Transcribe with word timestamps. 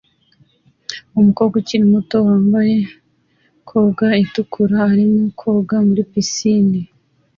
Umukobwa 1.19 1.55
ukiri 1.61 1.85
muto 1.93 2.15
wambaye 2.27 2.77
koga 3.67 4.07
itukura 4.23 4.77
arimo 4.91 5.23
koga 5.39 5.77
muri 5.87 6.01
pisine 6.11 6.79